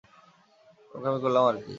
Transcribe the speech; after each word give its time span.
বোকামি 0.91 1.19
করলাম 1.23 1.43
আর 1.49 1.55
কি! 1.57 1.69